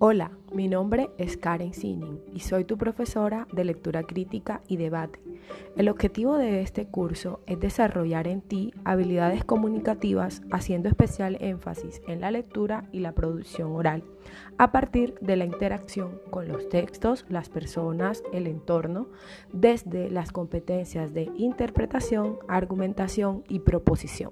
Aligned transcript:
Hola, 0.00 0.30
mi 0.52 0.68
nombre 0.68 1.10
es 1.18 1.36
Karen 1.36 1.74
Sinning 1.74 2.20
y 2.32 2.38
soy 2.38 2.64
tu 2.64 2.78
profesora 2.78 3.48
de 3.52 3.64
lectura 3.64 4.04
crítica 4.04 4.62
y 4.68 4.76
debate. 4.76 5.18
El 5.76 5.88
objetivo 5.88 6.36
de 6.36 6.62
este 6.62 6.86
curso 6.86 7.40
es 7.46 7.58
desarrollar 7.58 8.28
en 8.28 8.40
ti 8.40 8.72
habilidades 8.84 9.42
comunicativas 9.42 10.42
haciendo 10.52 10.88
especial 10.88 11.36
énfasis 11.40 12.00
en 12.06 12.20
la 12.20 12.30
lectura 12.30 12.84
y 12.92 13.00
la 13.00 13.10
producción 13.10 13.72
oral, 13.72 14.04
a 14.56 14.70
partir 14.70 15.16
de 15.20 15.34
la 15.34 15.46
interacción 15.46 16.20
con 16.30 16.46
los 16.46 16.68
textos, 16.68 17.26
las 17.28 17.48
personas, 17.48 18.22
el 18.32 18.46
entorno, 18.46 19.08
desde 19.52 20.10
las 20.10 20.30
competencias 20.30 21.12
de 21.12 21.28
interpretación, 21.36 22.38
argumentación 22.46 23.42
y 23.48 23.58
proposición. 23.58 24.30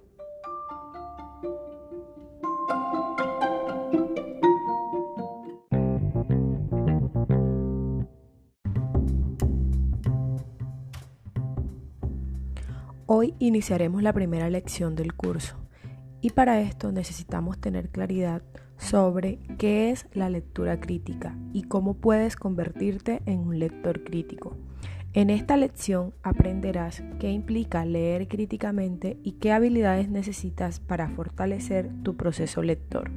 Hoy 13.09 13.35
iniciaremos 13.39 14.03
la 14.03 14.13
primera 14.13 14.51
lección 14.51 14.97
del 14.97 15.15
curso 15.15 15.55
y 16.21 16.31
para 16.31 16.61
esto 16.61 16.91
necesitamos 16.91 17.61
tener 17.61 17.91
claridad 17.91 18.43
sobre 18.79 19.39
qué 19.59 19.91
es 19.91 20.09
la 20.13 20.29
lectura 20.29 20.81
crítica 20.81 21.39
y 21.53 21.63
cómo 21.63 21.95
puedes 21.95 22.35
convertirte 22.35 23.23
en 23.27 23.39
un 23.39 23.61
lector 23.61 24.03
crítico. 24.03 24.57
En 25.13 25.31
esta 25.31 25.57
lección 25.57 26.15
aprenderás 26.25 27.05
qué 27.21 27.31
implica 27.31 27.85
leer 27.85 28.27
críticamente 28.27 29.21
y 29.23 29.35
qué 29.35 29.53
habilidades 29.53 30.09
necesitas 30.09 30.81
para 30.81 31.09
fortalecer 31.09 31.89
tu 32.03 32.17
proceso 32.17 32.61
lector. 32.61 33.13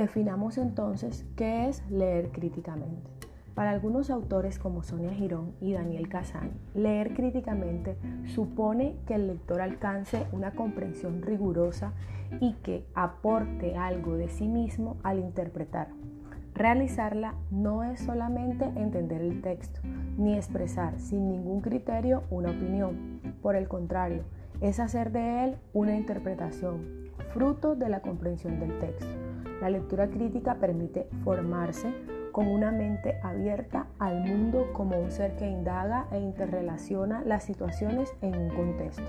Definamos 0.00 0.56
entonces 0.56 1.26
qué 1.36 1.68
es 1.68 1.86
leer 1.90 2.30
críticamente. 2.30 3.10
Para 3.54 3.68
algunos 3.68 4.08
autores 4.08 4.58
como 4.58 4.82
Sonia 4.82 5.12
Girón 5.12 5.52
y 5.60 5.74
Daniel 5.74 6.08
Casani, 6.08 6.52
leer 6.74 7.12
críticamente 7.12 7.98
supone 8.24 8.96
que 9.06 9.16
el 9.16 9.26
lector 9.26 9.60
alcance 9.60 10.26
una 10.32 10.52
comprensión 10.52 11.20
rigurosa 11.20 11.92
y 12.40 12.54
que 12.62 12.86
aporte 12.94 13.76
algo 13.76 14.16
de 14.16 14.30
sí 14.30 14.48
mismo 14.48 14.96
al 15.02 15.18
interpretar. 15.18 15.88
Realizarla 16.54 17.34
no 17.50 17.84
es 17.84 18.00
solamente 18.00 18.64
entender 18.76 19.20
el 19.20 19.42
texto, 19.42 19.80
ni 20.16 20.34
expresar 20.34 20.98
sin 20.98 21.28
ningún 21.28 21.60
criterio 21.60 22.22
una 22.30 22.52
opinión. 22.52 23.20
Por 23.42 23.54
el 23.54 23.68
contrario, 23.68 24.22
es 24.62 24.80
hacer 24.80 25.12
de 25.12 25.44
él 25.44 25.56
una 25.74 25.94
interpretación, 25.94 27.10
fruto 27.34 27.76
de 27.76 27.90
la 27.90 28.00
comprensión 28.00 28.58
del 28.60 28.78
texto. 28.78 29.29
La 29.60 29.70
lectura 29.70 30.08
crítica 30.08 30.54
permite 30.54 31.08
formarse 31.22 31.92
con 32.32 32.46
una 32.46 32.70
mente 32.70 33.18
abierta 33.22 33.86
al 33.98 34.20
mundo 34.20 34.72
como 34.72 34.98
un 34.98 35.10
ser 35.10 35.36
que 35.36 35.48
indaga 35.48 36.06
e 36.12 36.18
interrelaciona 36.18 37.22
las 37.24 37.44
situaciones 37.44 38.12
en 38.22 38.36
un 38.36 38.48
contexto. 38.50 39.04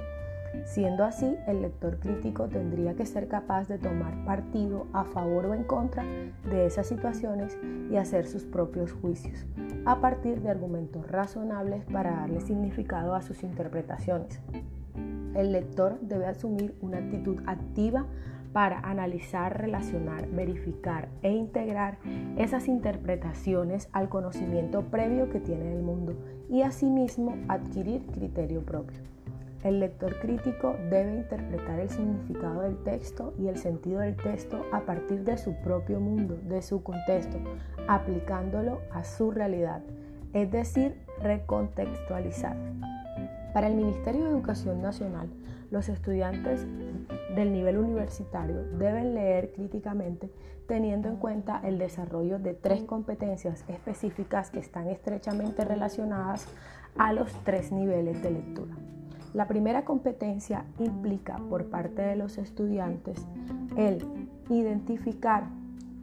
Siendo 0.65 1.05
así, 1.05 1.37
el 1.47 1.61
lector 1.61 1.97
crítico 1.99 2.47
tendría 2.47 2.93
que 2.95 3.05
ser 3.05 3.27
capaz 3.27 3.67
de 3.67 3.77
tomar 3.77 4.25
partido 4.25 4.87
a 4.91 5.05
favor 5.05 5.45
o 5.45 5.53
en 5.53 5.63
contra 5.63 6.03
de 6.49 6.65
esas 6.65 6.87
situaciones 6.87 7.57
y 7.89 7.95
hacer 7.95 8.27
sus 8.27 8.43
propios 8.43 8.91
juicios, 8.91 9.45
a 9.85 10.01
partir 10.01 10.41
de 10.41 10.49
argumentos 10.49 11.09
razonables 11.09 11.85
para 11.85 12.11
darle 12.11 12.41
significado 12.41 13.15
a 13.15 13.21
sus 13.21 13.43
interpretaciones. 13.43 14.41
El 15.33 15.53
lector 15.53 15.97
debe 16.01 16.25
asumir 16.25 16.75
una 16.81 16.97
actitud 16.97 17.37
activa 17.45 18.05
para 18.53 18.79
analizar, 18.79 19.59
relacionar, 19.59 20.27
verificar 20.27 21.09
e 21.21 21.31
integrar 21.31 21.97
esas 22.37 22.67
interpretaciones 22.67 23.89
al 23.93 24.09
conocimiento 24.09 24.83
previo 24.83 25.29
que 25.29 25.39
tiene 25.39 25.73
el 25.73 25.81
mundo 25.81 26.15
y 26.49 26.63
asimismo 26.63 27.37
adquirir 27.47 28.05
criterio 28.07 28.61
propio. 28.61 28.99
El 29.63 29.79
lector 29.79 30.19
crítico 30.19 30.75
debe 30.89 31.13
interpretar 31.13 31.79
el 31.79 31.89
significado 31.89 32.61
del 32.61 32.77
texto 32.83 33.33
y 33.37 33.47
el 33.47 33.57
sentido 33.57 33.99
del 33.99 34.15
texto 34.15 34.65
a 34.71 34.81
partir 34.81 35.23
de 35.23 35.37
su 35.37 35.53
propio 35.61 35.99
mundo, 35.99 36.39
de 36.47 36.63
su 36.63 36.81
contexto, 36.81 37.37
aplicándolo 37.87 38.81
a 38.91 39.03
su 39.03 39.29
realidad, 39.29 39.83
es 40.33 40.51
decir, 40.51 40.95
recontextualizar. 41.21 42.55
Para 43.53 43.67
el 43.67 43.75
Ministerio 43.75 44.23
de 44.23 44.31
Educación 44.31 44.81
Nacional, 44.81 45.29
los 45.69 45.89
estudiantes 45.89 46.65
del 47.35 47.51
nivel 47.51 47.77
universitario 47.77 48.63
deben 48.77 49.13
leer 49.13 49.51
críticamente 49.53 50.29
teniendo 50.67 51.09
en 51.09 51.17
cuenta 51.17 51.59
el 51.63 51.77
desarrollo 51.77 52.39
de 52.39 52.53
tres 52.53 52.83
competencias 52.83 53.65
específicas 53.67 54.51
que 54.51 54.59
están 54.59 54.87
estrechamente 54.87 55.65
relacionadas 55.65 56.47
a 56.97 57.11
los 57.13 57.31
tres 57.43 57.71
niveles 57.71 58.21
de 58.23 58.31
lectura. 58.31 58.73
La 59.33 59.47
primera 59.47 59.85
competencia 59.85 60.65
implica 60.79 61.37
por 61.49 61.65
parte 61.65 62.01
de 62.01 62.15
los 62.15 62.37
estudiantes 62.37 63.25
el 63.77 64.05
identificar 64.49 65.45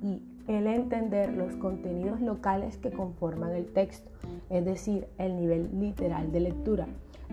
y 0.02 0.22
el 0.48 0.66
entender 0.66 1.34
los 1.34 1.54
contenidos 1.56 2.20
locales 2.20 2.78
que 2.78 2.90
conforman 2.90 3.52
el 3.52 3.66
texto, 3.66 4.10
es 4.48 4.64
decir, 4.64 5.08
el 5.19 5.36
nivel 5.36 5.78
literal 5.78 6.32
de 6.32 6.40
lectura. 6.40 6.86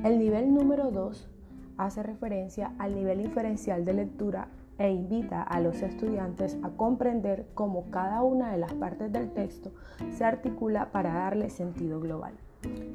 El 0.04 0.20
nivel 0.20 0.54
número 0.54 0.92
2 0.92 1.30
hace 1.78 2.04
referencia 2.04 2.74
al 2.80 2.96
nivel 2.96 3.22
inferencial 3.22 3.86
de 3.86 3.94
lectura 3.94 4.48
e 4.78 4.90
invita 4.90 5.42
a 5.42 5.60
los 5.60 5.82
estudiantes 5.82 6.58
a 6.64 6.70
comprender 6.70 7.48
cómo 7.54 7.90
cada 7.92 8.22
una 8.24 8.52
de 8.52 8.58
las 8.58 8.74
partes 8.74 9.12
del 9.12 9.32
texto 9.32 9.72
se 10.12 10.24
articula 10.26 10.92
para 10.92 11.14
darle 11.14 11.50
sentido 11.50 12.00
global. 12.00 12.34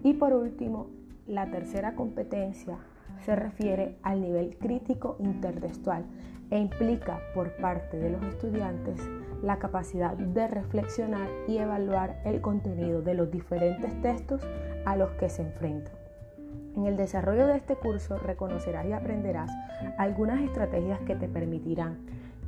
Y 0.02 0.14
por 0.14 0.32
último, 0.32 0.88
la 1.26 1.50
tercera 1.50 1.94
competencia 1.94 2.78
se 3.24 3.36
refiere 3.36 3.96
al 4.02 4.20
nivel 4.20 4.56
crítico 4.58 5.16
intertextual 5.20 6.04
e 6.50 6.58
implica 6.58 7.20
por 7.34 7.54
parte 7.56 7.96
de 7.96 8.10
los 8.10 8.22
estudiantes 8.24 9.00
la 9.42 9.58
capacidad 9.58 10.16
de 10.16 10.48
reflexionar 10.48 11.28
y 11.48 11.58
evaluar 11.58 12.20
el 12.24 12.40
contenido 12.40 13.00
de 13.02 13.14
los 13.14 13.30
diferentes 13.30 14.00
textos 14.02 14.42
a 14.84 14.96
los 14.96 15.10
que 15.12 15.28
se 15.28 15.42
enfrentan. 15.42 15.99
En 16.76 16.86
el 16.86 16.96
desarrollo 16.96 17.46
de 17.46 17.56
este 17.56 17.76
curso 17.76 18.18
reconocerás 18.18 18.86
y 18.86 18.92
aprenderás 18.92 19.50
algunas 19.98 20.40
estrategias 20.40 21.00
que 21.00 21.16
te 21.16 21.28
permitirán 21.28 21.98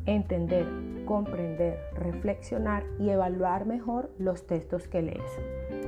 entender, 0.06 0.66
comprender, 1.04 1.78
reflexionar 1.94 2.84
y 2.98 3.10
evaluar 3.10 3.66
mejor 3.66 4.10
los 4.18 4.46
textos 4.46 4.88
que 4.88 5.02
lees. 5.02 5.81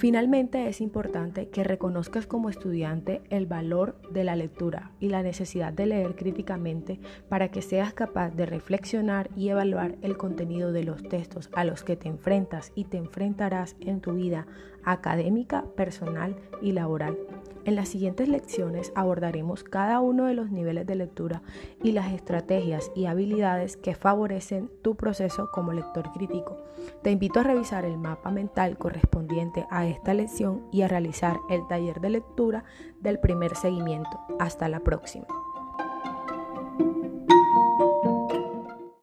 Finalmente 0.00 0.66
es 0.66 0.80
importante 0.80 1.50
que 1.50 1.62
reconozcas 1.62 2.26
como 2.26 2.48
estudiante 2.48 3.20
el 3.28 3.44
valor 3.44 4.00
de 4.10 4.24
la 4.24 4.34
lectura 4.34 4.92
y 4.98 5.10
la 5.10 5.22
necesidad 5.22 5.74
de 5.74 5.84
leer 5.84 6.16
críticamente 6.16 6.98
para 7.28 7.50
que 7.50 7.60
seas 7.60 7.92
capaz 7.92 8.30
de 8.30 8.46
reflexionar 8.46 9.28
y 9.36 9.50
evaluar 9.50 9.96
el 10.00 10.16
contenido 10.16 10.72
de 10.72 10.84
los 10.84 11.02
textos 11.02 11.50
a 11.52 11.64
los 11.64 11.84
que 11.84 11.96
te 11.96 12.08
enfrentas 12.08 12.72
y 12.74 12.84
te 12.84 12.96
enfrentarás 12.96 13.76
en 13.80 14.00
tu 14.00 14.14
vida 14.14 14.46
académica, 14.84 15.64
personal 15.76 16.34
y 16.62 16.72
laboral. 16.72 17.18
En 17.66 17.76
las 17.76 17.90
siguientes 17.90 18.26
lecciones 18.26 18.90
abordaremos 18.94 19.64
cada 19.64 20.00
uno 20.00 20.24
de 20.24 20.34
los 20.34 20.50
niveles 20.50 20.86
de 20.86 20.94
lectura 20.94 21.42
y 21.82 21.92
las 21.92 22.10
estrategias 22.12 22.90
y 22.96 23.04
habilidades 23.04 23.76
que 23.76 23.94
favorecen 23.94 24.70
tu 24.80 24.96
proceso 24.96 25.50
como 25.52 25.74
lector 25.74 26.10
crítico. 26.12 26.56
Te 27.02 27.10
invito 27.10 27.40
a 27.40 27.42
revisar 27.42 27.84
el 27.84 27.98
mapa 27.98 28.30
mental 28.30 28.78
correspondiente 28.78 29.66
a 29.70 29.86
esta 29.90 30.14
lección 30.14 30.66
y 30.70 30.82
a 30.82 30.88
realizar 30.88 31.38
el 31.48 31.66
taller 31.68 32.00
de 32.00 32.10
lectura 32.10 32.64
del 33.00 33.20
primer 33.20 33.56
seguimiento. 33.56 34.20
Hasta 34.38 34.68
la 34.68 34.80
próxima. 34.80 35.26